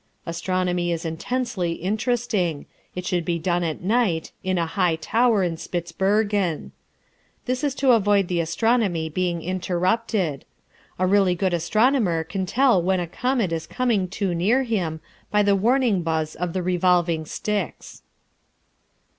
Astronomy 0.25 0.91
is 0.91 1.05
intensely 1.05 1.73
interesting; 1.73 2.65
it 2.95 3.05
should 3.05 3.23
be 3.23 3.37
done 3.37 3.63
at 3.63 3.81
night, 3.81 4.31
in 4.43 4.57
a 4.57 4.65
high 4.65 4.95
tower 4.95 5.43
in 5.43 5.57
Spitzbergen. 5.57 6.71
This 7.45 7.63
is 7.63 7.75
to 7.75 7.91
avoid 7.91 8.27
the 8.27 8.39
astronomy 8.39 9.09
being 9.09 9.43
interrupted. 9.43 10.43
A 10.97 11.05
really 11.05 11.35
good 11.35 11.53
astronomer 11.53 12.23
can 12.23 12.47
tell 12.47 12.81
when 12.81 12.99
a 12.99 13.05
comet 13.05 13.51
is 13.51 13.67
coming 13.67 14.07
too 14.07 14.33
near 14.33 14.63
him 14.63 15.01
by 15.29 15.43
the 15.43 15.55
warning 15.55 16.01
buzz 16.01 16.33
of 16.33 16.53
the 16.53 16.63
revolving 16.63 17.23
sticks. 17.27 18.01